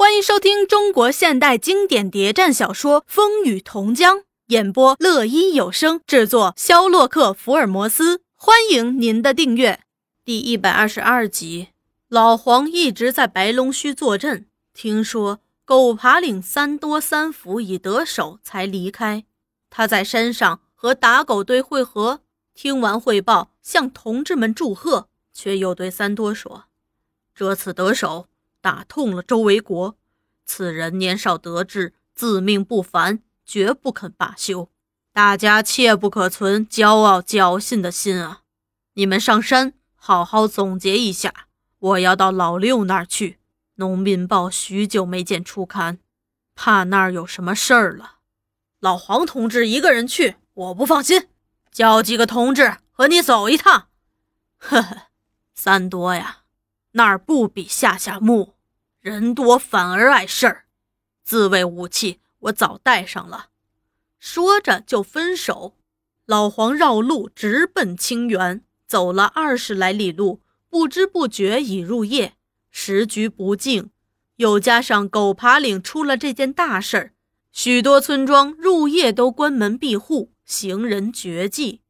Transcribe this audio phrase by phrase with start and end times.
[0.00, 8.20] 欢迎收听中国现代经典谍战小说《风雨同江》，演播乐一有声，制作肖洛克福尔摩斯。
[8.36, 9.80] 欢迎您的订阅。
[10.24, 11.70] 第一百二十二集，
[12.06, 19.24] 老黄一直在白龙须坐镇，听说狗爬岭三多三府已得手，才离开。
[19.68, 22.20] 他在山上和打狗队会合，
[22.54, 26.66] 听完汇报，向同志们祝贺，却又对三多说
[27.34, 28.27] ：“这次得手。”
[28.60, 29.96] 打痛了周维国，
[30.44, 34.70] 此人年少得志，自命不凡，绝不肯罢休。
[35.12, 38.42] 大家切不可存骄傲侥幸的心啊！
[38.94, 41.32] 你们上山好好总结一下。
[41.78, 43.30] 我要到老六那儿去，
[43.76, 45.98] 《农民报》许久没见出刊，
[46.54, 48.16] 怕那儿有什么事儿了。
[48.80, 51.28] 老黄同志一个人去，我不放心，
[51.70, 53.88] 叫几个同志和你走一趟。
[54.58, 55.02] 呵呵，
[55.54, 56.37] 三多呀。
[56.98, 58.54] 那儿不比下下墓，
[59.00, 60.64] 人多反而碍事儿。
[61.22, 63.50] 自卫武器我早带上了。
[64.18, 65.76] 说着就分手。
[66.26, 72.34] 老黄绕路直奔清源，走了二十来里路，不知不觉已入夜，
[72.72, 73.90] 时局不静，
[74.36, 77.12] 又加上狗爬岭出了这件大事儿，
[77.52, 81.82] 许多村庄入夜都关门闭户，行人绝迹。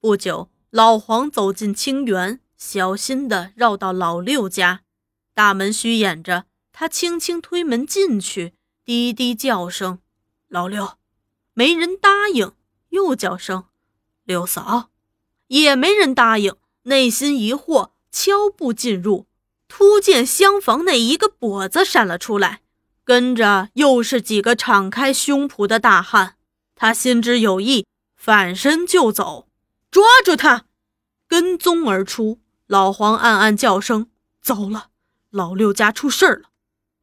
[0.00, 2.40] 不久，老黄走进清源。
[2.66, 4.80] 小心地绕到老六家，
[5.34, 8.54] 大门虚掩着，他轻轻推门进去，
[8.86, 9.98] 低低叫声
[10.48, 10.96] ：“老六。”
[11.52, 12.52] 没人答应，
[12.88, 13.66] 又叫声
[14.24, 14.88] ：“六嫂。”
[15.48, 19.26] 也没人答应，内心疑惑，悄步进入，
[19.68, 22.62] 突见厢房内一个跛子闪了出来，
[23.04, 26.36] 跟着又是几个敞开胸脯的大汉。
[26.74, 29.48] 他心知有意，反身就走，
[29.90, 30.64] 抓住他，
[31.28, 32.40] 跟踪而出。
[32.66, 34.08] 老黄暗暗叫声
[34.40, 34.88] ：“糟了，
[35.30, 36.48] 老六家出事儿了！”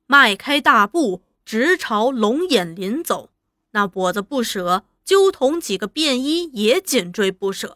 [0.07, 3.29] 迈开大步，直朝龙眼林走。
[3.71, 7.75] 那跛子不舍，纠同几个便衣也紧追不舍。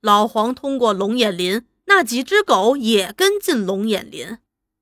[0.00, 4.38] 老黄通过龙眼林，那几只狗也跟进龙眼林。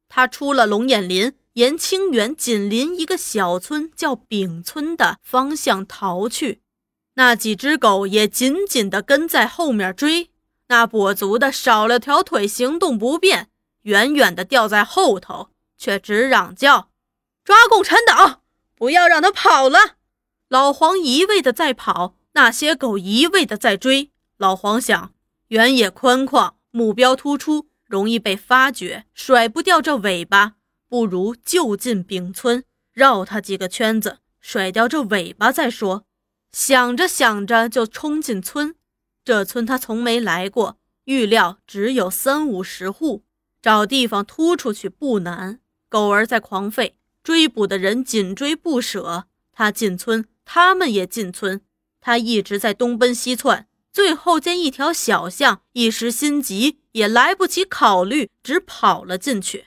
[0.09, 6.63] 他出了龙眼林，沿清远紧邻一个小村叫丙村的方向逃去。
[7.15, 10.31] 那几只狗也紧紧地跟在后面追。
[10.69, 13.49] 那跛足的少了条腿，行动不便，
[13.83, 16.91] 远远的掉在后头，却直嚷叫
[17.45, 18.43] ：“抓共产党！
[18.75, 19.97] 不要让他跑了！”
[20.49, 24.11] 老黄一味的在跑，那些狗一味的在追。
[24.37, 25.13] 老黄想，
[25.49, 30.55] 原野宽旷，目标突出，容易被发觉，甩不掉这尾巴，
[30.89, 36.05] 不如就近丙村，绕他几个圈子，甩掉这尾巴再说。
[36.53, 38.75] 想着想着，就冲进村。
[39.27, 43.25] 这村他从没来过，预料只有三五十户，
[43.61, 45.59] 找地方突出去不难。
[45.89, 46.93] 狗儿在狂吠，
[47.25, 49.25] 追捕的人紧追不舍。
[49.51, 51.61] 他进村，他们也进村。
[52.01, 59.65] 他一直在东奔西窜，最后见一条小巷，一时心急，也来不及考虑，只跑了进去。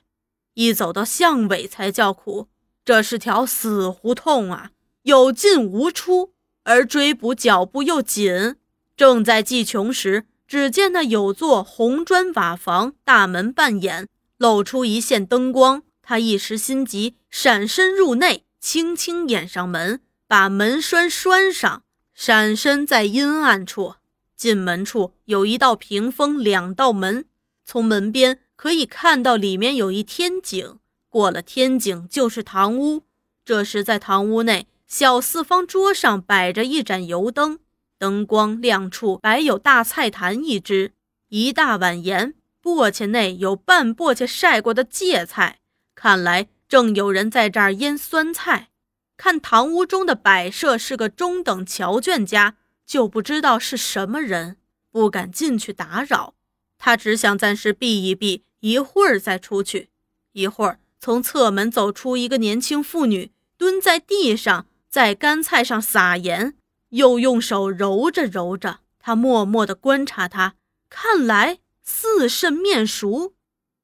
[0.53, 2.47] 一走到巷尾，才叫苦，
[2.85, 4.71] 这是条死胡同啊，
[5.01, 6.31] 有进无出，
[6.63, 8.55] 而追捕脚步又紧。
[8.99, 15.83] 正在计穷时，只见那有座红砖瓦房，大门半掩，露出一线灯光。
[16.01, 21.83] 他一时心急，闪身入内，轻轻掩上门，把门栓拴上，
[22.13, 23.95] 闪身在阴暗处。
[24.35, 27.23] 进门处有一道屏风，两道门，
[27.63, 30.77] 从门边可以看到里面有一天井。
[31.07, 33.03] 过了天井就是堂屋。
[33.45, 37.59] 这时在堂屋内，小四方桌上摆着一盏油灯。
[37.99, 40.93] 灯光亮处摆有大菜坛一只，
[41.27, 42.33] 一大碗盐，
[42.63, 45.59] 簸箕内有半簸箕晒过的芥菜，
[45.93, 48.69] 看来正有人在这儿腌酸菜。
[49.17, 52.55] 看堂屋中的摆设是个中等乔眷家，
[52.85, 54.55] 就不知道是什么人，
[54.91, 56.35] 不敢进去打扰。
[56.77, 59.89] 他只想暂时避一避，一会儿再出去。
[60.31, 66.55] 一会儿，从侧门走出一个年轻妇女，蹲在地上，在干菜上撒盐。
[66.89, 70.55] 又用手揉着揉着，他默默地观察他，
[70.89, 73.33] 看来似甚面熟，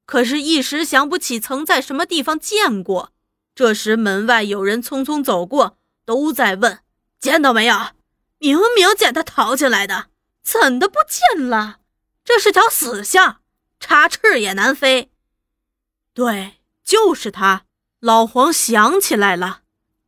[0.05, 3.11] 可是，一时想不起曾在什么地方见过。
[3.53, 6.79] 这时，门外有人匆匆走过，都在问
[7.19, 7.75] ：“见到没有？
[8.39, 10.07] 明明见他逃进来的，
[10.43, 11.77] 怎的不见了？
[12.23, 13.37] 这是条死巷，
[13.79, 15.09] 插翅也难飞。”
[16.13, 17.63] 对，就是他。
[18.01, 19.61] 老黄想起来了，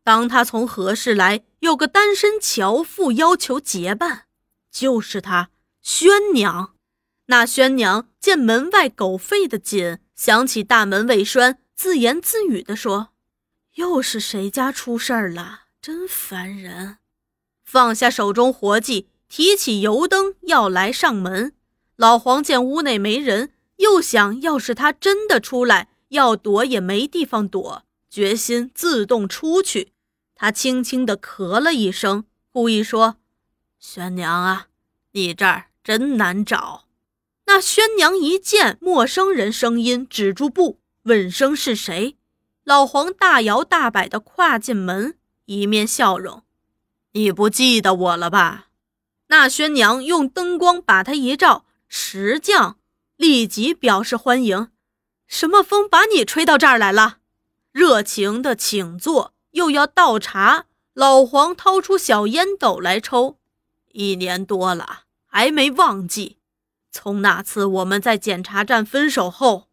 [0.03, 1.43] 当他从何氏来。
[1.59, 4.25] 有个单身樵妇要求结伴，
[4.71, 5.49] 就是她，
[5.81, 6.75] 宣娘。
[7.27, 13.09] 那宣娘见门外狗吠的紧，想起大门未拴，自言自语地说
[13.75, 15.61] ：“又是谁家出事儿了？
[15.81, 16.97] 真烦人！
[17.65, 21.53] 放下手中活计，提起油灯要来上门。
[21.97, 29.91] 老黄见屋内没人，又想要是他真的出来，要躲也没地方躲，决心自动出去。
[30.39, 33.17] 他轻轻地咳了一声，故意说
[33.79, 34.67] ：“宣娘啊，
[35.13, 36.85] 你这儿真难找。”
[37.47, 42.17] 那宣娘一见陌生人声音，止住步，问声是谁。
[42.63, 46.43] 老黄大摇大摆地跨进门，一面笑容
[47.13, 48.67] ：“你不记得我了吧？”
[49.29, 52.77] 那宣娘用灯光把他一照，石匠
[53.15, 54.69] 立即表示欢迎
[55.25, 57.17] ：“什么风把你吹到这儿来了？”
[57.73, 60.65] 热情的请坐，又要倒茶。
[60.93, 63.37] 老黄掏出小烟斗来抽，
[63.91, 66.37] 一年多了，还没忘记。
[66.91, 69.67] 从那次我们在检查站分手后，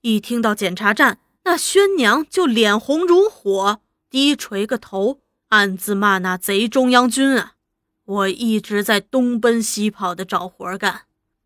[0.00, 7.56] 一听到检查站，那宣娘就脸红如火，低垂个头，暗自骂那贼中央军啊！
[8.04, 11.02] 我一直在东奔西跑的找活干，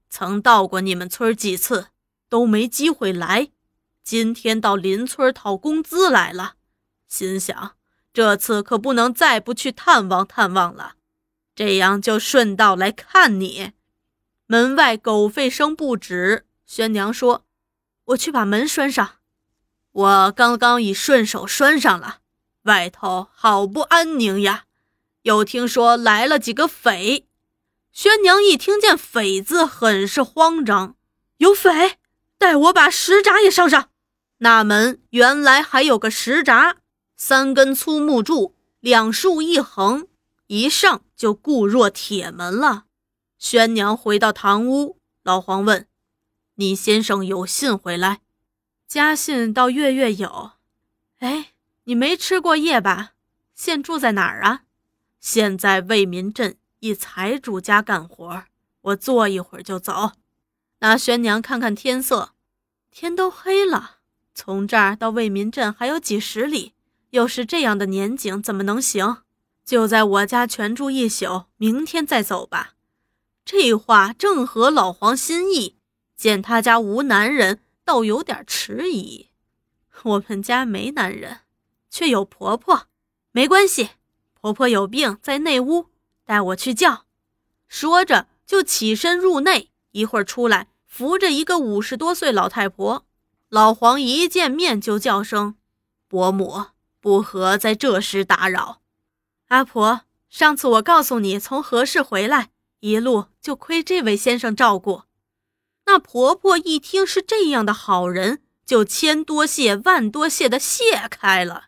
[0.08, 1.88] 曾到过你们村几次，
[2.28, 3.48] 都没机会来。
[4.04, 6.54] 今天到邻村讨工资来了，
[7.08, 7.75] 心想
[8.16, 10.94] 这次可不能再不去探望探望了，
[11.54, 13.72] 这样就顺道来看你。
[14.46, 17.44] 门外狗吠声不止，宣娘说
[18.06, 19.16] ：“我去把门拴上。”
[19.92, 22.20] 我刚刚已顺手拴上了，
[22.62, 24.64] 外头好不安宁呀。
[25.24, 27.26] 又听说来了几个匪，
[27.92, 30.96] 宣娘一听见“匪”字，很是慌张。
[31.36, 31.98] 有匪，
[32.38, 33.90] 待我把石闸也上上。
[34.38, 36.76] 那门原来还有个石闸，
[37.16, 40.06] 三根粗木柱，两竖一横，
[40.48, 42.84] 一上就固若铁门了。
[43.38, 45.86] 宣娘回到堂屋，老黄问
[46.56, 48.20] ：“你先生有信回来？
[48.86, 50.52] 家信到月月有。
[51.18, 51.54] 哎，
[51.84, 53.12] 你没吃过夜吧？
[53.54, 54.64] 现住在哪儿啊？
[55.18, 58.44] 现在为民镇一财主家干活，
[58.82, 60.12] 我坐一会儿就走。”
[60.80, 62.34] 那宣娘看看天色，
[62.90, 63.96] 天都黑了，
[64.34, 66.74] 从这儿到为民镇还有几十里，
[67.10, 69.18] 又是这样的年景，怎么能行？
[69.64, 72.74] 就在我家全住一宿，明天再走吧。
[73.44, 75.76] 这话正合老黄心意，
[76.16, 79.28] 见他家无男人，倒有点迟疑。
[80.02, 81.40] 我们家没男人，
[81.90, 82.86] 却有婆婆，
[83.32, 83.90] 没关系。
[84.34, 85.86] 婆婆有病在内屋，
[86.24, 87.06] 带我去叫。
[87.66, 93.04] 说着就起身入内，一会儿出来，扶着一个五十多岁老太婆。
[93.48, 95.56] 老黄一见面就叫声
[96.06, 96.66] ：“伯母，
[97.06, 98.80] 不和在这时打扰。”
[99.46, 102.50] 阿婆，上次我告诉你从何氏回来。
[102.80, 105.02] 一路就亏这位先生照顾，
[105.86, 111.66] 那婆婆一听是这样的好人，就千多谢万多谢的谢开了。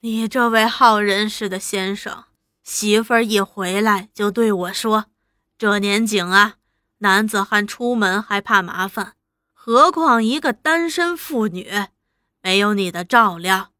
[0.00, 2.24] 你这位好人似的先生，
[2.64, 5.06] 媳妇儿一回来就对我说
[5.56, 6.56] ：“这年景啊，
[6.98, 9.14] 男子汉出门还怕麻烦，
[9.52, 11.86] 何况一个单身妇女，
[12.42, 13.70] 没有你的照料，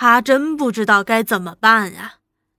[0.00, 2.14] 他真不知道该怎么办呀。”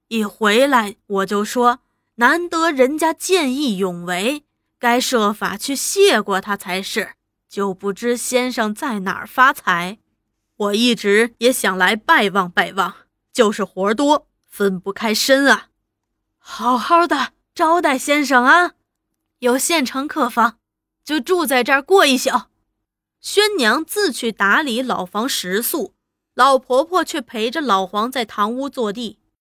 [0.10, 1.80] 一回来我就说。
[2.16, 4.44] 难得人家见义勇为，
[4.78, 7.14] 该设法去谢过他才是。
[7.50, 9.98] 就不知先生在哪儿发财，
[10.56, 12.94] 我一直也想来拜望拜望，
[13.34, 15.70] 就是活多，分不开身啊。
[16.38, 18.74] 好好的招待先生啊，
[19.39, 20.60] 有现成客房，
[21.04, 22.30] 就住在这儿过一宿。
[23.20, 25.96] 宣娘自去打理老房食宿，
[26.34, 29.21] 老婆婆却陪着老黄在堂屋坐地。